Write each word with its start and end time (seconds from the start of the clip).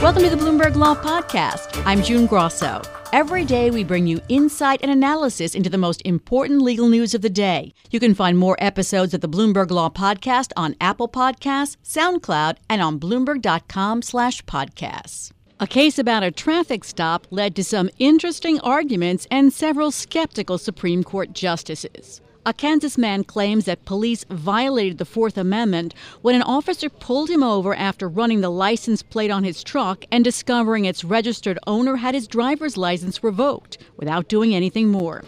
Welcome 0.00 0.22
to 0.22 0.30
the 0.30 0.36
Bloomberg 0.36 0.76
Law 0.76 0.94
Podcast. 0.94 1.82
I'm 1.84 2.04
June 2.04 2.26
Grasso. 2.26 2.80
Every 3.12 3.44
day, 3.44 3.72
we 3.72 3.82
bring 3.82 4.06
you 4.06 4.20
insight 4.28 4.78
and 4.80 4.92
analysis 4.92 5.56
into 5.56 5.68
the 5.68 5.76
most 5.76 6.00
important 6.04 6.62
legal 6.62 6.88
news 6.88 7.14
of 7.14 7.20
the 7.20 7.28
day. 7.28 7.74
You 7.90 7.98
can 7.98 8.14
find 8.14 8.38
more 8.38 8.56
episodes 8.60 9.12
of 9.12 9.22
the 9.22 9.28
Bloomberg 9.28 9.72
Law 9.72 9.90
Podcast 9.90 10.52
on 10.56 10.76
Apple 10.80 11.08
Podcasts, 11.08 11.78
SoundCloud, 11.82 12.58
and 12.70 12.80
on 12.80 13.00
Bloomberg.com/podcasts. 13.00 15.32
A 15.58 15.66
case 15.66 15.98
about 15.98 16.22
a 16.22 16.30
traffic 16.30 16.84
stop 16.84 17.26
led 17.32 17.56
to 17.56 17.64
some 17.64 17.90
interesting 17.98 18.60
arguments 18.60 19.26
and 19.32 19.52
several 19.52 19.90
skeptical 19.90 20.58
Supreme 20.58 21.02
Court 21.02 21.32
justices. 21.32 22.20
A 22.48 22.54
Kansas 22.54 22.96
man 22.96 23.24
claims 23.24 23.66
that 23.66 23.84
police 23.84 24.24
violated 24.30 24.96
the 24.96 25.04
Fourth 25.04 25.36
Amendment 25.36 25.92
when 26.22 26.34
an 26.34 26.40
officer 26.40 26.88
pulled 26.88 27.28
him 27.28 27.42
over 27.42 27.74
after 27.74 28.08
running 28.08 28.40
the 28.40 28.48
license 28.48 29.02
plate 29.02 29.30
on 29.30 29.44
his 29.44 29.62
truck 29.62 30.06
and 30.10 30.24
discovering 30.24 30.86
its 30.86 31.04
registered 31.04 31.58
owner 31.66 31.96
had 31.96 32.14
his 32.14 32.26
driver's 32.26 32.78
license 32.78 33.22
revoked 33.22 33.76
without 33.98 34.28
doing 34.28 34.54
anything 34.54 34.88
more. 34.88 35.24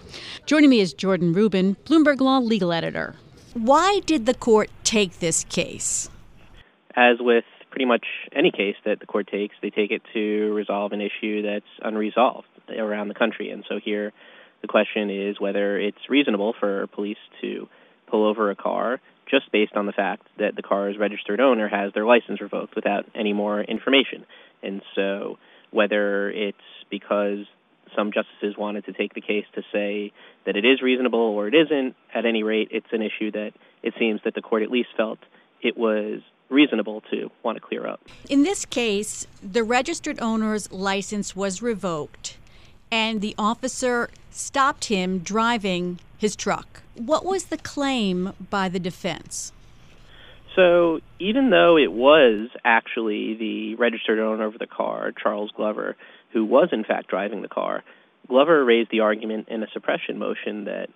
Joining 0.47 0.70
me 0.70 0.80
is 0.80 0.95
Jordan 0.95 1.34
Rubin, 1.34 1.77
Bloomberg 1.84 2.23
Law 2.23 2.38
legal 2.38 2.73
editor. 2.73 3.16
Why 3.52 4.00
did 4.06 4.25
the 4.25 4.33
court 4.33 4.70
take 4.83 5.19
this 5.19 5.45
case? 5.45 6.09
As 6.97 7.19
with 7.20 7.45
pretty 7.69 7.84
much 7.84 8.06
any 8.34 8.50
case 8.50 8.77
that 8.87 8.98
the 9.00 9.06
court 9.06 9.28
takes, 9.30 9.55
they 9.61 9.69
take 9.69 9.91
it 9.91 10.00
to 10.14 10.55
resolve 10.55 10.92
an 10.92 11.02
issue 11.02 11.42
that's 11.42 11.66
unresolved 11.83 12.48
around 12.78 13.09
the 13.09 13.14
country. 13.14 13.50
And 13.50 13.62
so 13.69 13.78
here, 13.78 14.14
the 14.62 14.69
question 14.69 15.10
is 15.10 15.41
whether 15.41 15.78
it's 15.78 16.09
reasonable 16.09 16.55
for 16.59 16.87
police 16.88 17.19
to 17.41 17.69
pull 18.06 18.27
over 18.27 18.50
a 18.50 18.56
car 18.56 19.00
just 19.30 19.50
based 19.52 19.74
on 19.74 19.86
the 19.86 19.92
fact 19.92 20.27
that 20.38 20.56
the 20.56 20.62
car's 20.62 20.98
registered 20.98 21.41
owner 21.41 21.69
has 21.69 21.92
their 21.92 22.05
license 22.05 22.41
revoked 22.41 22.74
without 22.74 23.06
any 23.14 23.33
more 23.33 23.60
information. 23.60 24.27
And 24.62 24.83
so 24.95 25.38
whether 25.70 26.31
it's 26.31 26.58
because 26.91 27.47
some 27.97 28.12
justices 28.12 28.56
wanted 28.56 28.84
to 28.86 28.92
take 28.92 29.14
the 29.14 29.20
case 29.20 29.47
to 29.55 29.62
say 29.72 30.12
that 30.47 30.56
it 30.56 30.64
is 30.64 30.83
reasonable 30.83 31.20
or 31.20 31.48
it 31.48 31.55
isn't, 31.55 31.94
at 32.14 32.27
any 32.27 32.42
rate, 32.42 32.69
it's 32.70 32.92
an 32.92 33.03
issue 33.03 33.31
that 33.33 33.53
it 33.83 33.94
seems 33.98 34.20
that 34.25 34.34
the 34.34 34.42
court 34.42 34.62
at 34.62 34.70
least 34.70 34.91
felt 34.97 35.19
it 35.62 35.77
was 35.77 36.20
reasonable 36.48 37.00
to 37.12 37.31
want 37.42 37.56
to 37.56 37.61
clear 37.61 37.86
up. 37.86 38.00
In 38.28 38.42
this 38.42 38.64
case, 38.64 39.27
the 39.42 39.62
registered 39.62 40.20
owner's 40.20 40.70
license 40.72 41.36
was 41.36 41.62
revoked, 41.62 42.36
and 42.91 43.20
the 43.20 43.34
officer 43.38 44.10
stopped 44.30 44.86
him 44.86 45.19
driving 45.19 45.98
his 46.19 46.36
truck. 46.36 46.83
What 46.94 47.24
was 47.24 47.47
the 47.47 47.58
claim 47.58 48.32
by 48.50 48.69
the 48.69 48.80
defense? 48.80 49.52
So, 50.56 51.00
even 51.19 51.50
though 51.50 51.77
it 51.78 51.92
was 51.92 52.48
actually 52.64 53.34
the 53.34 53.74
registered 53.77 54.19
owner 54.19 54.47
of 54.47 54.58
the 54.58 54.66
car, 54.66 55.12
Charles 55.12 55.52
Glover, 55.56 55.97
who 56.32 56.44
was 56.44 56.69
in 56.72 56.84
fact 56.84 57.08
driving 57.08 57.42
the 57.42 57.48
car, 57.48 57.84
Glover 58.28 58.64
raised 58.64 58.91
the 58.91 59.00
argument 59.00 59.48
in 59.48 59.62
a 59.62 59.69
suppression 59.72 60.19
motion 60.19 60.64
that 60.64 60.88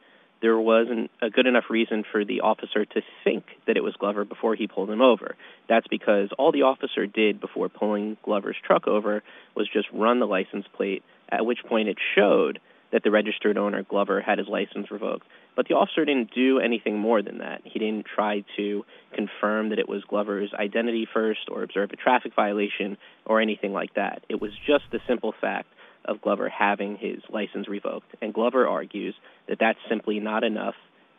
there 0.45 0.61
wasn't 0.61 1.11
a 1.23 1.31
good 1.31 1.47
enough 1.47 1.71
reason 1.71 2.05
for 2.13 2.23
the 2.23 2.43
officer 2.43 2.85
to 2.85 3.01
think 3.25 3.45
that 3.67 3.79
it 3.79 3.83
was 3.83 3.95
Glover 3.99 4.27
before 4.27 4.55
he 4.55 4.67
pulled 4.67 4.91
him 4.91 5.01
over. 5.01 5.37
That's 5.71 5.89
because 5.89 6.29
all 6.39 6.53
the 6.53 6.63
officer 6.63 7.07
did 7.07 7.41
before 7.41 7.71
pulling 7.71 8.19
Glover's 8.23 8.59
truck 8.63 8.87
over 8.87 9.23
was 9.57 9.71
just 9.73 9.89
run 9.91 10.21
the 10.21 10.27
license 10.27 10.67
plate, 10.77 11.03
at 11.31 11.47
which 11.47 11.61
point 11.67 11.89
it 11.89 11.97
showed 12.15 12.61
that 12.93 13.03
the 13.03 13.11
registered 13.11 13.57
owner, 13.57 13.85
Glover, 13.85 14.21
had 14.21 14.37
his 14.37 14.47
license 14.47 14.91
revoked. 14.91 15.27
But 15.57 15.67
the 15.67 15.77
officer 15.77 16.05
didn't 16.05 16.35
do 16.35 16.59
anything 16.59 16.99
more 16.99 17.23
than 17.23 17.39
that. 17.39 17.63
He 17.65 17.79
didn't 17.79 18.05
try 18.05 18.45
to 18.59 18.85
confirm 19.15 19.71
that 19.71 19.79
it 19.79 19.89
was 19.89 20.05
Glover's 20.05 20.53
identity 20.53 21.09
first 21.11 21.49
or 21.51 21.63
observe 21.63 21.91
a 21.91 21.97
traffic 21.97 22.35
violation 22.37 22.99
or 23.25 23.41
anything 23.41 23.73
like 23.73 23.95
that. 23.95 24.23
It 24.29 24.43
was 24.43 24.51
just 24.67 24.85
the 24.93 25.01
simple 25.09 25.33
fact 25.41 25.69
of 26.07 26.21
Glover 26.21 26.49
having 26.49 26.97
his 26.97 27.19
license 27.29 27.69
revoked. 27.69 28.15
And 28.21 28.33
Glover 28.33 28.67
argues 28.67 29.15
that 29.49 29.59
that's 29.59 29.79
simply 29.89 30.21
not 30.21 30.45
enough 30.45 30.75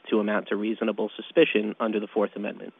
to 0.09 0.19
amount 0.19 0.50
to 0.50 0.56
reasonable 0.56 1.09
suspicion 1.16 1.75
under 1.79 2.00
the 2.00 2.07
Fourth 2.07 2.35
Amendment. 2.35 2.73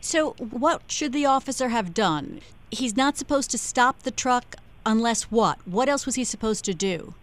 So, 0.00 0.32
what 0.38 0.82
should 0.90 1.12
the 1.12 1.26
officer 1.26 1.68
have 1.68 1.92
done? 1.92 2.40
He's 2.70 2.96
not 2.96 3.16
supposed 3.16 3.50
to 3.50 3.58
stop 3.58 4.02
the 4.02 4.10
truck 4.10 4.56
unless 4.84 5.24
what? 5.24 5.58
What 5.66 5.88
else 5.88 6.06
was 6.06 6.14
he 6.14 6.24
supposed 6.24 6.64
to 6.66 6.74
do? 6.74 7.14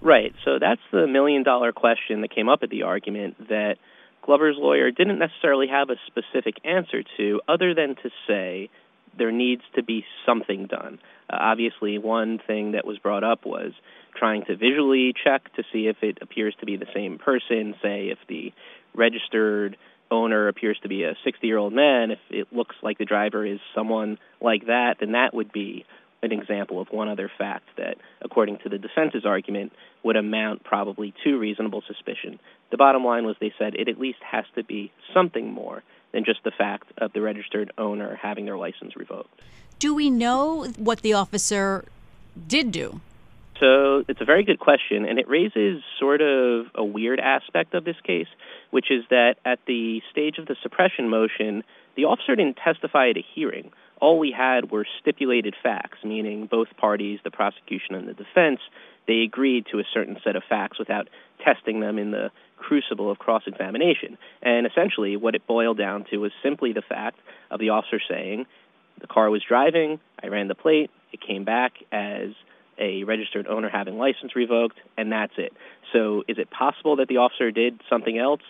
Right. 0.00 0.32
So 0.44 0.58
that's 0.60 0.80
the 0.92 1.06
million 1.06 1.42
dollar 1.42 1.72
question 1.72 2.20
that 2.20 2.34
came 2.34 2.48
up 2.48 2.62
at 2.62 2.70
the 2.70 2.82
argument 2.82 3.48
that 3.48 3.76
Glover's 4.22 4.56
lawyer 4.58 4.90
didn't 4.90 5.18
necessarily 5.18 5.66
have 5.68 5.90
a 5.90 5.96
specific 6.06 6.56
answer 6.64 7.02
to, 7.16 7.40
other 7.48 7.74
than 7.74 7.96
to 7.96 8.10
say 8.26 8.68
there 9.16 9.32
needs 9.32 9.62
to 9.74 9.82
be 9.82 10.04
something 10.26 10.66
done. 10.66 10.98
Obviously, 11.30 11.98
one 11.98 12.40
thing 12.46 12.72
that 12.72 12.86
was 12.86 12.98
brought 12.98 13.24
up 13.24 13.44
was 13.44 13.72
trying 14.16 14.44
to 14.46 14.56
visually 14.56 15.12
check 15.24 15.52
to 15.54 15.62
see 15.72 15.86
if 15.86 15.96
it 16.02 16.18
appears 16.20 16.54
to 16.60 16.66
be 16.66 16.76
the 16.76 16.86
same 16.94 17.18
person, 17.18 17.74
say 17.82 18.08
if 18.08 18.18
the 18.28 18.52
registered 18.94 19.76
owner 20.10 20.48
appears 20.48 20.78
to 20.82 20.88
be 20.88 21.04
a 21.04 21.14
60 21.24 21.46
year 21.46 21.58
old 21.58 21.72
man, 21.72 22.10
if 22.10 22.18
it 22.30 22.52
looks 22.52 22.76
like 22.82 22.98
the 22.98 23.04
driver 23.04 23.44
is 23.44 23.60
someone 23.74 24.18
like 24.40 24.66
that, 24.66 24.96
then 25.00 25.12
that 25.12 25.34
would 25.34 25.52
be 25.52 25.84
an 26.22 26.32
example 26.32 26.80
of 26.80 26.88
one 26.90 27.08
other 27.08 27.30
fact 27.38 27.68
that, 27.76 27.96
according 28.22 28.58
to 28.58 28.68
the 28.68 28.78
defense's 28.78 29.24
argument, 29.24 29.72
would 30.02 30.16
amount 30.16 30.64
probably 30.64 31.14
to 31.24 31.38
reasonable 31.38 31.82
suspicion. 31.86 32.40
The 32.70 32.76
bottom 32.76 33.04
line 33.04 33.24
was 33.24 33.36
they 33.40 33.52
said 33.58 33.74
it 33.74 33.88
at 33.88 34.00
least 34.00 34.18
has 34.28 34.44
to 34.56 34.64
be 34.64 34.90
something 35.14 35.52
more 35.52 35.82
than 36.12 36.24
just 36.24 36.42
the 36.44 36.50
fact 36.50 36.92
of 36.98 37.12
the 37.12 37.20
registered 37.20 37.72
owner 37.78 38.18
having 38.20 38.44
their 38.44 38.56
license 38.56 38.96
revoked. 38.96 39.40
Do 39.78 39.94
we 39.94 40.10
know 40.10 40.64
what 40.76 41.02
the 41.02 41.12
officer 41.12 41.84
did 42.46 42.72
do? 42.72 43.00
So 43.60 44.04
it's 44.08 44.20
a 44.20 44.24
very 44.24 44.44
good 44.44 44.60
question, 44.60 45.04
and 45.04 45.18
it 45.18 45.28
raises 45.28 45.82
sort 45.98 46.20
of 46.20 46.66
a 46.74 46.84
weird 46.84 47.18
aspect 47.18 47.74
of 47.74 47.84
this 47.84 47.96
case, 48.04 48.28
which 48.70 48.90
is 48.90 49.04
that 49.10 49.36
at 49.44 49.58
the 49.66 50.00
stage 50.10 50.38
of 50.38 50.46
the 50.46 50.56
suppression 50.62 51.08
motion, 51.08 51.64
the 51.96 52.04
officer 52.04 52.36
didn't 52.36 52.56
testify 52.56 53.10
at 53.10 53.16
a 53.16 53.24
hearing. 53.34 53.72
All 54.00 54.18
we 54.18 54.30
had 54.30 54.70
were 54.70 54.86
stipulated 55.00 55.54
facts, 55.62 55.98
meaning 56.04 56.46
both 56.46 56.68
parties, 56.76 57.20
the 57.24 57.30
prosecution 57.30 57.94
and 57.94 58.08
the 58.08 58.14
defense, 58.14 58.60
they 59.06 59.20
agreed 59.20 59.66
to 59.72 59.78
a 59.78 59.84
certain 59.92 60.18
set 60.22 60.36
of 60.36 60.42
facts 60.48 60.78
without 60.78 61.08
testing 61.44 61.80
them 61.80 61.98
in 61.98 62.10
the 62.10 62.30
crucible 62.56 63.10
of 63.10 63.18
cross 63.18 63.42
examination. 63.46 64.18
And 64.42 64.66
essentially, 64.66 65.16
what 65.16 65.34
it 65.34 65.46
boiled 65.46 65.78
down 65.78 66.04
to 66.10 66.18
was 66.18 66.32
simply 66.42 66.72
the 66.72 66.82
fact 66.82 67.18
of 67.50 67.60
the 67.60 67.70
officer 67.70 68.00
saying, 68.08 68.46
the 69.00 69.06
car 69.06 69.30
was 69.30 69.42
driving, 69.46 70.00
I 70.22 70.26
ran 70.26 70.48
the 70.48 70.54
plate, 70.54 70.90
it 71.12 71.20
came 71.20 71.44
back 71.44 71.72
as 71.92 72.30
a 72.78 73.04
registered 73.04 73.46
owner 73.46 73.68
having 73.68 73.96
license 73.96 74.36
revoked, 74.36 74.78
and 74.96 75.10
that's 75.10 75.32
it. 75.36 75.52
So 75.92 76.24
is 76.28 76.38
it 76.38 76.50
possible 76.50 76.96
that 76.96 77.08
the 77.08 77.18
officer 77.18 77.50
did 77.50 77.80
something 77.88 78.18
else? 78.18 78.42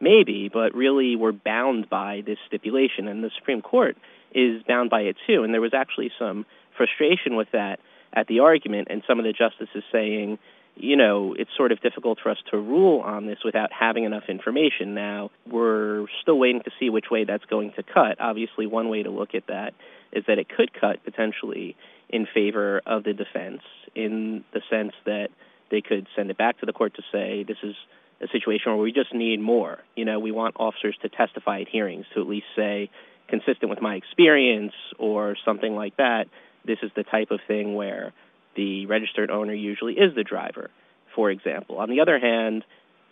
Maybe, 0.00 0.48
but 0.52 0.74
really 0.74 1.16
we're 1.16 1.32
bound 1.32 1.88
by 1.88 2.22
this 2.26 2.38
stipulation, 2.46 3.08
and 3.08 3.22
the 3.22 3.30
Supreme 3.38 3.62
Court 3.62 3.96
is 4.34 4.62
bound 4.64 4.90
by 4.90 5.02
it 5.02 5.16
too. 5.26 5.44
And 5.44 5.54
there 5.54 5.60
was 5.60 5.74
actually 5.74 6.10
some 6.18 6.46
frustration 6.76 7.36
with 7.36 7.48
that 7.52 7.80
at 8.12 8.26
the 8.28 8.40
argument, 8.40 8.88
and 8.90 9.02
some 9.08 9.18
of 9.18 9.24
the 9.24 9.32
justices 9.32 9.82
saying, 9.90 10.38
you 10.76 10.96
know, 10.96 11.34
it's 11.38 11.50
sort 11.56 11.72
of 11.72 11.80
difficult 11.80 12.18
for 12.22 12.30
us 12.30 12.38
to 12.50 12.56
rule 12.56 13.00
on 13.00 13.26
this 13.26 13.38
without 13.44 13.72
having 13.72 14.04
enough 14.04 14.24
information. 14.28 14.94
Now, 14.94 15.30
we're 15.48 16.06
still 16.22 16.38
waiting 16.38 16.62
to 16.62 16.70
see 16.78 16.90
which 16.90 17.06
way 17.10 17.24
that's 17.24 17.44
going 17.44 17.72
to 17.76 17.82
cut. 17.82 18.20
Obviously, 18.20 18.66
one 18.66 18.88
way 18.88 19.02
to 19.02 19.10
look 19.10 19.34
at 19.34 19.46
that 19.48 19.74
is 20.12 20.24
that 20.26 20.38
it 20.38 20.48
could 20.48 20.72
cut 20.72 21.04
potentially 21.04 21.76
in 22.08 22.26
favor 22.32 22.82
of 22.86 23.04
the 23.04 23.12
defense 23.12 23.62
in 23.94 24.44
the 24.52 24.60
sense 24.70 24.92
that 25.06 25.28
they 25.70 25.80
could 25.80 26.06
send 26.14 26.30
it 26.30 26.38
back 26.38 26.58
to 26.60 26.66
the 26.66 26.72
court 26.72 26.94
to 26.94 27.02
say 27.10 27.44
this 27.46 27.56
is 27.62 27.74
a 28.20 28.28
situation 28.28 28.72
where 28.72 28.80
we 28.80 28.92
just 28.92 29.12
need 29.12 29.40
more. 29.40 29.78
You 29.96 30.04
know, 30.04 30.18
we 30.18 30.30
want 30.30 30.56
officers 30.58 30.96
to 31.02 31.08
testify 31.08 31.60
at 31.60 31.68
hearings 31.68 32.06
to 32.14 32.20
at 32.20 32.28
least 32.28 32.46
say, 32.56 32.90
consistent 33.34 33.70
with 33.70 33.80
my 33.80 33.94
experience 33.96 34.72
or 34.98 35.36
something 35.44 35.74
like 35.74 35.96
that, 35.96 36.28
this 36.64 36.78
is 36.82 36.90
the 36.94 37.02
type 37.02 37.30
of 37.30 37.40
thing 37.46 37.74
where 37.74 38.12
the 38.56 38.86
registered 38.86 39.30
owner 39.30 39.52
usually 39.52 39.94
is 39.94 40.14
the 40.14 40.22
driver, 40.22 40.70
for 41.14 41.30
example. 41.30 41.78
On 41.78 41.90
the 41.90 42.00
other 42.00 42.18
hand, 42.18 42.64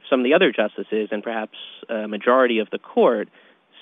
some 0.08 0.20
of 0.20 0.24
the 0.24 0.34
other 0.34 0.52
justices 0.52 1.08
and 1.10 1.22
perhaps 1.22 1.56
a 1.88 2.06
majority 2.06 2.60
of 2.60 2.70
the 2.70 2.78
court 2.78 3.28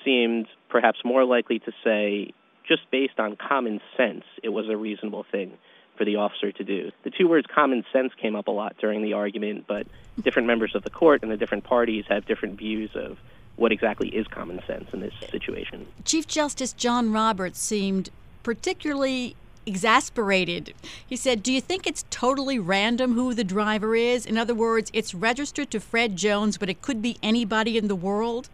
seemed 0.03 0.47
perhaps 0.69 0.99
more 1.05 1.23
likely 1.25 1.59
to 1.59 1.71
say, 1.83 2.33
just 2.67 2.89
based 2.91 3.19
on 3.19 3.35
common 3.35 3.79
sense, 3.95 4.23
it 4.41 4.49
was 4.49 4.67
a 4.69 4.77
reasonable 4.77 5.25
thing 5.31 5.53
for 5.97 6.05
the 6.05 6.15
officer 6.15 6.51
to 6.51 6.63
do. 6.63 6.91
The 7.03 7.11
two 7.11 7.27
words 7.27 7.45
common 7.53 7.83
sense 7.93 8.13
came 8.19 8.35
up 8.35 8.47
a 8.47 8.51
lot 8.51 8.75
during 8.79 9.03
the 9.03 9.13
argument, 9.13 9.65
but 9.67 9.85
different 10.23 10.47
members 10.47 10.73
of 10.73 10.83
the 10.83 10.89
court 10.89 11.21
and 11.21 11.31
the 11.31 11.37
different 11.37 11.65
parties 11.65 12.05
have 12.09 12.25
different 12.25 12.57
views 12.57 12.89
of 12.95 13.17
what 13.61 13.71
exactly 13.71 14.09
is 14.09 14.25
common 14.27 14.59
sense 14.65 14.89
in 14.91 15.01
this 15.01 15.13
situation. 15.29 15.85
Chief 16.03 16.25
Justice 16.25 16.73
John 16.73 17.13
Roberts 17.13 17.59
seemed 17.59 18.09
particularly 18.41 19.35
exasperated. 19.67 20.73
He 21.05 21.15
said, 21.15 21.43
Do 21.43 21.53
you 21.53 21.61
think 21.61 21.85
it's 21.85 22.03
totally 22.09 22.57
random 22.57 23.13
who 23.13 23.35
the 23.35 23.43
driver 23.43 23.95
is? 23.95 24.25
In 24.25 24.35
other 24.35 24.55
words, 24.55 24.89
it's 24.93 25.13
registered 25.13 25.69
to 25.71 25.79
Fred 25.79 26.15
Jones, 26.15 26.57
but 26.57 26.69
it 26.69 26.81
could 26.81 27.03
be 27.03 27.17
anybody 27.21 27.77
in 27.77 27.87
the 27.87 27.95
world? 27.95 28.49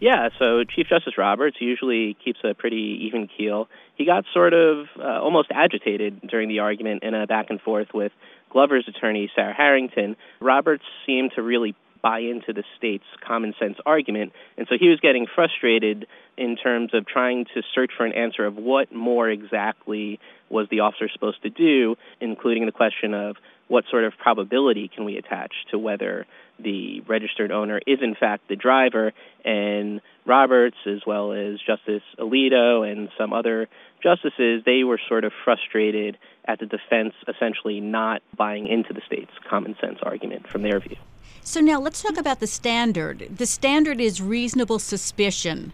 Yeah, 0.00 0.28
so 0.38 0.64
Chief 0.64 0.88
Justice 0.88 1.16
Roberts 1.16 1.56
usually 1.60 2.14
keeps 2.22 2.40
a 2.44 2.52
pretty 2.52 3.06
even 3.06 3.28
keel. 3.28 3.68
He 3.94 4.04
got 4.04 4.24
sort 4.34 4.52
of 4.52 4.86
uh, 4.98 5.22
almost 5.22 5.48
agitated 5.50 6.20
during 6.28 6.48
the 6.48 6.58
argument 6.58 7.04
in 7.04 7.14
a 7.14 7.26
back 7.26 7.46
and 7.48 7.60
forth 7.60 7.94
with 7.94 8.12
Glover's 8.50 8.86
attorney, 8.86 9.30
Sarah 9.34 9.54
Harrington. 9.54 10.16
Roberts 10.40 10.84
seemed 11.06 11.32
to 11.36 11.42
really 11.42 11.74
buy 12.02 12.18
into 12.20 12.52
the 12.52 12.64
state's 12.76 13.04
common 13.26 13.54
sense 13.58 13.78
argument, 13.86 14.32
and 14.58 14.66
so 14.68 14.76
he 14.78 14.88
was 14.88 15.00
getting 15.00 15.26
frustrated 15.32 16.06
in 16.36 16.56
terms 16.56 16.92
of 16.94 17.06
trying 17.06 17.44
to 17.54 17.62
search 17.74 17.92
for 17.96 18.04
an 18.04 18.12
answer 18.12 18.44
of 18.44 18.56
what 18.56 18.92
more 18.92 19.28
exactly 19.28 20.18
was 20.50 20.68
the 20.70 20.80
officer 20.80 21.08
supposed 21.12 21.42
to 21.42 21.50
do, 21.50 21.96
including 22.20 22.66
the 22.66 22.72
question 22.72 23.14
of 23.14 23.36
what 23.72 23.84
sort 23.90 24.04
of 24.04 24.12
probability 24.18 24.86
can 24.94 25.06
we 25.06 25.16
attach 25.16 25.54
to 25.70 25.78
whether 25.78 26.26
the 26.58 27.00
registered 27.08 27.50
owner 27.50 27.80
is 27.86 28.00
in 28.02 28.14
fact 28.14 28.46
the 28.50 28.54
driver. 28.54 29.14
And 29.46 30.02
Roberts, 30.26 30.76
as 30.86 31.00
well 31.06 31.32
as 31.32 31.58
Justice 31.66 32.02
Alito 32.18 32.86
and 32.86 33.08
some 33.16 33.32
other 33.32 33.68
justices, 34.02 34.62
they 34.66 34.84
were 34.84 35.00
sort 35.08 35.24
of 35.24 35.32
frustrated 35.42 36.18
at 36.44 36.60
the 36.60 36.66
defense 36.66 37.14
essentially 37.26 37.80
not 37.80 38.20
buying 38.36 38.66
into 38.66 38.92
the 38.92 39.00
state's 39.06 39.32
common 39.48 39.74
sense 39.80 40.00
argument 40.02 40.46
from 40.46 40.60
their 40.60 40.78
view. 40.78 40.96
So 41.42 41.60
now 41.60 41.80
let's 41.80 42.02
talk 42.02 42.18
about 42.18 42.40
the 42.40 42.46
standard. 42.46 43.26
The 43.34 43.46
standard 43.46 44.02
is 44.02 44.20
reasonable 44.20 44.80
suspicion, 44.80 45.72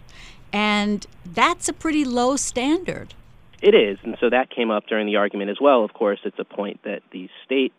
and 0.53 1.05
that's 1.25 1.67
a 1.67 1.73
pretty 1.73 2.05
low 2.05 2.37
standard. 2.37 3.13
It 3.61 3.75
is, 3.75 3.97
and 4.03 4.15
so 4.21 4.29
that 4.29 4.49
came 4.49 4.71
up 4.71 4.87
during 4.87 5.05
the 5.05 5.17
argument 5.17 5.51
as 5.51 5.57
well. 5.59 5.83
Of 5.83 5.91
course, 5.91 6.19
it's 6.23 6.39
a 6.39 6.45
point 6.45 6.79
that 6.83 7.01
the 7.11 7.29
state 7.43 7.73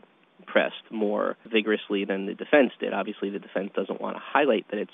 pressed 0.50 0.91
more 0.91 1.37
vigorously 1.50 2.05
than 2.05 2.26
the 2.26 2.35
defense 2.35 2.73
did. 2.81 2.93
Obviously, 2.93 3.31
the 3.31 3.38
defense 3.38 3.70
doesn't 3.75 4.00
want 4.00 4.17
to 4.17 4.23
highlight 4.23 4.67
that 4.70 4.79
it's 4.79 4.91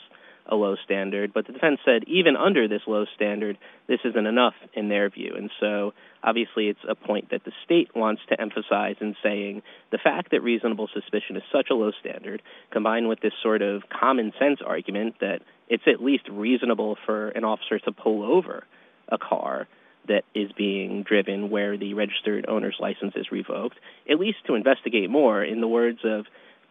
a 0.48 0.54
low 0.54 0.76
standard, 0.84 1.32
but 1.34 1.46
the 1.46 1.52
defense 1.52 1.80
said 1.84 2.04
even 2.06 2.36
under 2.36 2.68
this 2.68 2.82
low 2.86 3.04
standard, 3.14 3.58
this 3.88 3.98
isn't 4.04 4.26
enough 4.26 4.54
in 4.74 4.88
their 4.88 5.10
view. 5.10 5.34
And 5.36 5.50
so 5.58 5.92
obviously 6.22 6.68
it's 6.68 6.80
a 6.88 6.94
point 6.94 7.30
that 7.30 7.44
the 7.44 7.52
state 7.64 7.90
wants 7.96 8.22
to 8.28 8.40
emphasize 8.40 8.96
in 9.00 9.16
saying 9.22 9.62
the 9.90 9.98
fact 9.98 10.30
that 10.30 10.42
reasonable 10.42 10.88
suspicion 10.92 11.36
is 11.36 11.42
such 11.52 11.68
a 11.70 11.74
low 11.74 11.90
standard, 12.00 12.42
combined 12.70 13.08
with 13.08 13.20
this 13.20 13.32
sort 13.42 13.62
of 13.62 13.82
common 13.88 14.32
sense 14.38 14.60
argument 14.64 15.16
that 15.20 15.42
it's 15.68 15.84
at 15.86 16.02
least 16.02 16.28
reasonable 16.30 16.96
for 17.04 17.30
an 17.30 17.44
officer 17.44 17.78
to 17.80 17.90
pull 17.90 18.22
over 18.22 18.64
a 19.08 19.18
car 19.18 19.66
that 20.08 20.24
is 20.34 20.50
being 20.52 21.02
driven 21.02 21.50
where 21.50 21.76
the 21.76 21.94
registered 21.94 22.46
owner's 22.48 22.76
license 22.78 23.14
is 23.16 23.30
revoked, 23.30 23.76
at 24.10 24.18
least 24.18 24.38
to 24.46 24.54
investigate 24.54 25.10
more. 25.10 25.42
In 25.42 25.60
the 25.60 25.68
words 25.68 26.00
of 26.04 26.26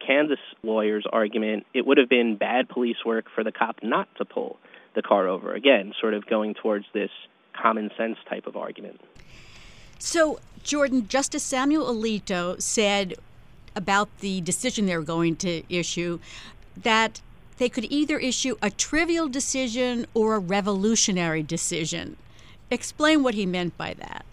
Kansas 0.05 0.39
lawyer's 0.63 1.05
argument, 1.11 1.65
it 1.73 1.85
would 1.85 1.97
have 1.97 2.09
been 2.09 2.37
bad 2.37 2.69
police 2.69 2.97
work 3.05 3.25
for 3.33 3.43
the 3.43 3.51
cop 3.51 3.77
not 3.83 4.07
to 4.17 4.25
pull 4.25 4.57
the 4.95 5.01
car 5.01 5.27
over. 5.27 5.53
Again, 5.53 5.93
sort 5.99 6.13
of 6.13 6.25
going 6.25 6.53
towards 6.53 6.85
this 6.93 7.11
common 7.53 7.89
sense 7.97 8.17
type 8.29 8.47
of 8.47 8.55
argument. 8.55 9.01
So, 9.99 10.39
Jordan, 10.63 11.07
Justice 11.07 11.43
Samuel 11.43 11.85
Alito 11.85 12.61
said 12.61 13.15
about 13.75 14.09
the 14.19 14.41
decision 14.41 14.85
they 14.85 14.97
were 14.97 15.03
going 15.03 15.35
to 15.37 15.63
issue 15.69 16.19
that 16.77 17.21
they 17.57 17.69
could 17.69 17.85
either 17.89 18.17
issue 18.19 18.55
a 18.61 18.69
trivial 18.69 19.27
decision 19.27 20.05
or 20.13 20.35
a 20.35 20.39
revolutionary 20.39 21.43
decision. 21.43 22.17
Explain 22.71 23.23
what 23.23 23.33
he 23.33 23.45
meant 23.45 23.77
by 23.77 23.93
that. 23.95 24.25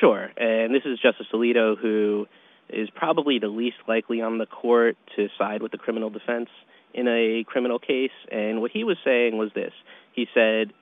Sure. 0.00 0.30
And 0.36 0.74
this 0.74 0.82
is 0.84 0.98
Justice 0.98 1.26
Alito, 1.32 1.78
who 1.78 2.26
is 2.68 2.88
probably 2.90 3.38
the 3.38 3.48
least 3.48 3.76
likely 3.86 4.20
on 4.20 4.38
the 4.38 4.46
court 4.46 4.96
to 5.16 5.28
side 5.38 5.62
with 5.62 5.72
the 5.72 5.78
criminal 5.78 6.10
defense 6.10 6.48
in 6.92 7.08
a 7.08 7.44
criminal 7.44 7.78
case. 7.78 8.10
And 8.30 8.60
what 8.60 8.70
he 8.70 8.84
was 8.84 8.96
saying 9.04 9.36
was 9.36 9.52
this 9.54 9.72
he 10.12 10.26
said 10.32 10.72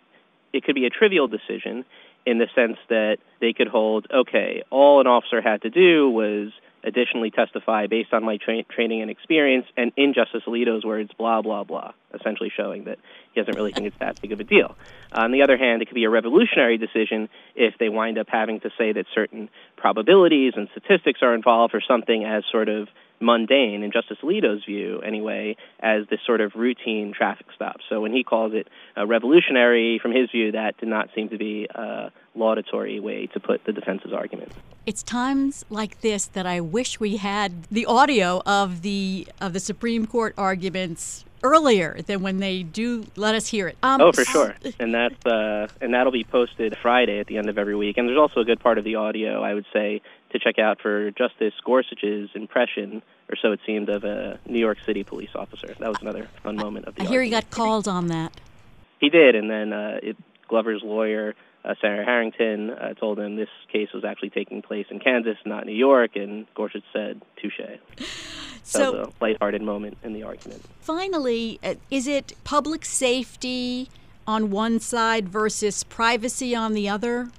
it 0.52 0.64
could 0.64 0.74
be 0.74 0.86
a 0.86 0.90
trivial 0.90 1.28
decision 1.28 1.84
in 2.24 2.38
the 2.38 2.46
sense 2.54 2.76
that 2.88 3.18
they 3.40 3.52
could 3.52 3.66
hold, 3.66 4.06
okay, 4.12 4.62
all 4.70 5.00
an 5.00 5.06
officer 5.06 5.40
had 5.40 5.62
to 5.62 5.70
do 5.70 6.08
was 6.08 6.52
additionally 6.84 7.30
testify 7.30 7.86
based 7.86 8.12
on 8.12 8.24
my 8.24 8.36
tra- 8.36 8.62
training 8.64 9.02
and 9.02 9.10
experience, 9.10 9.66
and 9.76 9.92
in 9.96 10.14
Justice 10.14 10.42
Alito's 10.46 10.84
words, 10.84 11.10
blah, 11.16 11.42
blah, 11.42 11.64
blah, 11.64 11.92
essentially 12.14 12.52
showing 12.54 12.84
that 12.84 12.98
he 13.32 13.40
doesn't 13.40 13.56
really 13.56 13.72
think 13.72 13.86
it's 13.86 13.98
that 13.98 14.20
big 14.20 14.32
of 14.32 14.40
a 14.40 14.44
deal. 14.44 14.76
On 15.12 15.32
the 15.32 15.42
other 15.42 15.56
hand, 15.56 15.82
it 15.82 15.86
could 15.86 15.94
be 15.94 16.04
a 16.04 16.10
revolutionary 16.10 16.78
decision 16.78 17.28
if 17.54 17.74
they 17.78 17.88
wind 17.88 18.18
up 18.18 18.28
having 18.28 18.60
to 18.60 18.70
say 18.76 18.92
that 18.92 19.06
certain 19.14 19.48
probabilities 19.76 20.52
and 20.56 20.68
statistics 20.70 21.20
are 21.22 21.34
involved 21.34 21.74
or 21.74 21.80
something 21.80 22.24
as 22.24 22.44
sort 22.50 22.68
of 22.68 22.88
mundane, 23.20 23.84
in 23.84 23.92
Justice 23.92 24.18
Alito's 24.22 24.64
view 24.64 25.00
anyway, 25.00 25.56
as 25.80 26.06
this 26.10 26.18
sort 26.26 26.40
of 26.40 26.52
routine 26.56 27.14
traffic 27.16 27.46
stop. 27.54 27.76
So 27.88 28.00
when 28.00 28.12
he 28.12 28.24
calls 28.24 28.52
it 28.52 28.66
a 28.96 29.06
revolutionary, 29.06 30.00
from 30.02 30.10
his 30.10 30.28
view, 30.30 30.52
that 30.52 30.76
did 30.78 30.88
not 30.88 31.08
seem 31.14 31.28
to 31.28 31.38
be 31.38 31.68
a 31.72 32.10
laudatory 32.34 32.98
way 32.98 33.26
to 33.28 33.38
put 33.38 33.64
the 33.64 33.72
defense's 33.72 34.12
argument. 34.12 34.50
It's 34.86 35.04
times 35.04 35.64
like 35.70 36.00
this 36.00 36.26
that 36.26 36.46
I 36.46 36.60
wish 36.60 36.98
we 36.98 37.18
had 37.18 37.64
the 37.70 37.86
audio 37.86 38.42
of 38.44 38.82
the 38.82 39.28
of 39.40 39.52
the 39.52 39.60
Supreme 39.60 40.06
Court 40.06 40.34
arguments 40.36 41.24
earlier 41.42 42.00
than 42.06 42.22
when 42.22 42.38
they 42.38 42.62
do 42.62 43.04
let 43.16 43.34
us 43.34 43.48
hear 43.48 43.68
it. 43.68 43.76
Um, 43.82 44.00
oh, 44.00 44.12
for 44.12 44.24
sure, 44.24 44.54
and 44.80 44.94
that's 44.94 45.26
uh, 45.26 45.68
and 45.80 45.94
that'll 45.94 46.12
be 46.12 46.24
posted 46.24 46.76
Friday 46.80 47.18
at 47.18 47.26
the 47.26 47.38
end 47.38 47.48
of 47.48 47.58
every 47.58 47.76
week. 47.76 47.98
And 47.98 48.08
there's 48.08 48.18
also 48.18 48.40
a 48.40 48.44
good 48.44 48.60
part 48.60 48.78
of 48.78 48.84
the 48.84 48.96
audio, 48.96 49.42
I 49.42 49.54
would 49.54 49.66
say, 49.72 50.02
to 50.30 50.38
check 50.38 50.58
out 50.58 50.80
for 50.80 51.10
Justice 51.10 51.54
Gorsuch's 51.64 52.30
impression, 52.34 53.02
or 53.28 53.36
so 53.36 53.52
it 53.52 53.60
seemed, 53.66 53.88
of 53.88 54.04
a 54.04 54.38
New 54.46 54.58
York 54.58 54.78
City 54.84 55.04
police 55.04 55.30
officer. 55.34 55.74
That 55.78 55.88
was 55.88 55.98
another 56.00 56.28
fun 56.42 56.56
moment 56.56 56.86
of 56.86 56.94
the. 56.94 57.02
I 57.02 57.06
hear 57.06 57.22
he 57.22 57.30
got 57.30 57.50
called 57.50 57.88
on 57.88 58.08
that. 58.08 58.32
He 59.00 59.08
did, 59.08 59.34
and 59.34 59.50
then 59.50 59.72
uh, 59.72 59.98
it, 60.02 60.16
Glover's 60.48 60.82
lawyer. 60.82 61.34
Uh, 61.64 61.74
Sarah 61.80 62.04
Harrington 62.04 62.70
uh, 62.70 62.94
told 62.94 63.20
him 63.20 63.36
this 63.36 63.48
case 63.72 63.88
was 63.94 64.04
actually 64.04 64.30
taking 64.30 64.62
place 64.62 64.86
in 64.90 64.98
Kansas, 64.98 65.36
not 65.46 65.64
New 65.64 65.74
York, 65.74 66.16
and 66.16 66.46
Gorsuch 66.54 66.82
said, 66.92 67.22
"Touche." 67.40 67.60
So, 68.62 68.92
that 68.92 68.92
was 68.92 69.08
a 69.08 69.24
lighthearted 69.24 69.62
moment 69.62 69.98
in 70.02 70.12
the 70.12 70.22
argument. 70.22 70.62
Finally, 70.80 71.58
uh, 71.62 71.74
is 71.90 72.06
it 72.06 72.32
public 72.44 72.84
safety 72.84 73.88
on 74.26 74.50
one 74.50 74.78
side 74.80 75.28
versus 75.28 75.84
privacy 75.84 76.54
on 76.54 76.74
the 76.74 76.88
other? 76.88 77.30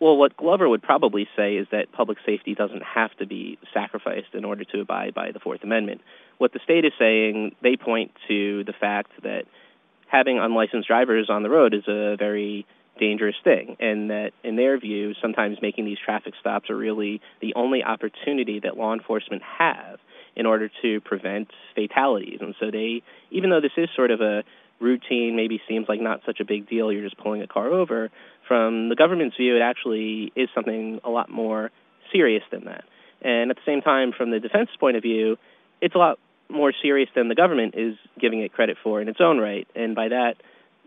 Well, 0.00 0.16
what 0.16 0.36
Glover 0.36 0.68
would 0.68 0.82
probably 0.82 1.28
say 1.36 1.56
is 1.56 1.66
that 1.72 1.92
public 1.92 2.18
safety 2.24 2.54
doesn't 2.54 2.82
have 2.82 3.14
to 3.18 3.26
be 3.26 3.58
sacrificed 3.72 4.34
in 4.34 4.44
order 4.44 4.64
to 4.64 4.80
abide 4.80 5.12
by 5.14 5.30
the 5.30 5.38
Fourth 5.38 5.62
Amendment. 5.62 6.00
What 6.38 6.54
the 6.54 6.60
state 6.64 6.86
is 6.86 6.92
saying, 6.98 7.54
they 7.62 7.76
point 7.76 8.12
to 8.28 8.64
the 8.64 8.72
fact 8.72 9.10
that 9.22 9.44
having 10.06 10.38
unlicensed 10.38 10.88
drivers 10.88 11.28
on 11.28 11.42
the 11.42 11.50
road 11.50 11.74
is 11.74 11.84
a 11.86 12.16
very 12.18 12.66
dangerous 12.98 13.36
thing, 13.44 13.76
and 13.78 14.10
that 14.10 14.32
in 14.42 14.56
their 14.56 14.78
view, 14.78 15.14
sometimes 15.20 15.58
making 15.60 15.84
these 15.84 15.98
traffic 16.02 16.34
stops 16.40 16.70
are 16.70 16.76
really 16.76 17.20
the 17.40 17.54
only 17.54 17.82
opportunity 17.82 18.60
that 18.60 18.76
law 18.76 18.92
enforcement 18.94 19.42
have 19.42 19.98
in 20.36 20.46
order 20.46 20.70
to 20.82 21.00
prevent 21.00 21.48
fatalities. 21.74 22.38
And 22.40 22.54
so 22.60 22.70
they, 22.70 23.02
even 23.30 23.50
though 23.50 23.60
this 23.60 23.72
is 23.76 23.88
sort 23.94 24.10
of 24.10 24.20
a 24.20 24.44
routine, 24.80 25.36
maybe 25.36 25.60
seems 25.68 25.88
like 25.88 26.00
not 26.00 26.20
such 26.24 26.40
a 26.40 26.44
big 26.44 26.68
deal, 26.68 26.90
you're 26.90 27.04
just 27.04 27.18
pulling 27.18 27.42
a 27.42 27.46
car 27.46 27.68
over, 27.68 28.10
from 28.48 28.88
the 28.88 28.96
government's 28.96 29.36
view, 29.36 29.56
it 29.56 29.60
actually 29.60 30.32
is 30.34 30.48
something 30.54 31.00
a 31.04 31.10
lot 31.10 31.30
more 31.30 31.70
serious 32.12 32.42
than 32.50 32.64
that. 32.64 32.84
And 33.22 33.50
at 33.50 33.56
the 33.56 33.62
same 33.66 33.82
time, 33.82 34.12
from 34.16 34.30
the 34.30 34.40
defense 34.40 34.70
point 34.80 34.96
of 34.96 35.02
view, 35.02 35.36
it's 35.80 35.94
a 35.94 35.98
lot 35.98 36.18
more 36.48 36.72
serious 36.82 37.08
than 37.14 37.28
the 37.28 37.34
government 37.34 37.74
is 37.76 37.94
giving 38.18 38.40
it 38.40 38.52
credit 38.52 38.76
for 38.82 39.00
in 39.00 39.08
its 39.08 39.20
own 39.20 39.38
right. 39.38 39.68
And 39.76 39.94
by 39.94 40.08
that, 40.08 40.34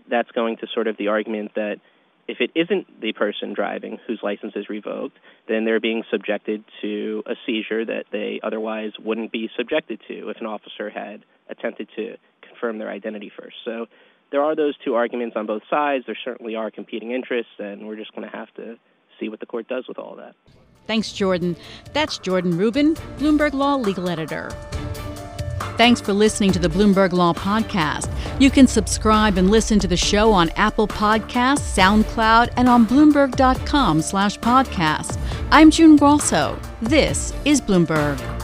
that's 0.10 0.30
going 0.32 0.58
to 0.58 0.68
sort 0.74 0.88
of 0.88 0.98
the 0.98 1.08
argument 1.08 1.52
that 1.56 1.80
if 2.28 2.40
it 2.40 2.52
isn't 2.56 3.02
the 3.02 3.14
person 3.14 3.54
driving 3.54 4.00
whose 4.08 4.20
license 4.24 4.54
is 4.56 4.70
revoked, 4.70 5.18
then 5.48 5.66
they're 5.66 5.80
being 5.80 6.04
subjected 6.10 6.64
to 6.82 7.24
a 7.26 7.36
seizure 7.46 7.86
that 7.86 8.06
they 8.12 8.40
otherwise 8.44 8.92
wouldn't 9.00 9.32
be 9.32 9.50
subjected 9.58 10.00
to 10.08 10.30
if 10.30 10.38
an 10.40 10.46
officer 10.46 10.90
had 10.90 11.24
attempted 11.50 11.90
to 11.96 12.16
confirm 12.42 12.78
their 12.78 12.90
identity 12.90 13.32
first. 13.36 13.58
So 13.66 13.88
there 14.32 14.42
are 14.42 14.56
those 14.56 14.76
two 14.84 14.96
arguments 14.96 15.36
on 15.36 15.46
both 15.46 15.64
sides. 15.70 16.06
There 16.06 16.18
certainly 16.24 16.56
are 16.56 16.72
competing 16.72 17.12
interests, 17.12 17.52
and 17.60 17.88
we're 17.88 17.98
just 17.98 18.16
going 18.16 18.30
to 18.30 18.36
have 18.36 18.54
to 18.56 18.78
see 19.20 19.30
what 19.30 19.40
the 19.40 19.46
court 19.46 19.68
does 19.68 19.88
with 19.88 20.00
all 20.00 20.16
that. 20.16 20.36
Thanks, 20.88 21.12
Jordan. 21.14 21.56
That's 21.94 22.18
Jordan 22.18 22.58
Rubin, 22.58 22.96
Bloomberg 23.18 23.54
Law 23.54 23.76
legal 23.76 24.10
editor. 24.10 24.50
Thanks 25.78 26.02
for 26.02 26.14
listening 26.14 26.52
to 26.52 26.60
the 26.60 26.68
Bloomberg 26.68 27.14
Law 27.14 27.34
Podcast. 27.34 28.13
You 28.40 28.50
can 28.50 28.66
subscribe 28.68 29.38
and 29.38 29.52
listen 29.52 29.78
to 29.80 29.88
the 29.88 29.96
show 29.96 30.32
on 30.32 30.50
Apple 30.52 30.88
Podcasts, 30.88 31.78
SoundCloud, 31.78 32.52
and 32.58 32.68
on 32.68 32.86
Bloomberg.com 32.88 34.02
slash 34.02 34.40
podcast. 34.40 35.20
I'm 35.52 35.70
June 35.70 35.96
Grasso. 35.98 36.60
This 36.82 37.32
is 37.46 37.62
Bloomberg. 37.62 38.43